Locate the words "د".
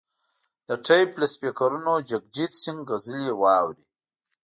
0.67-0.69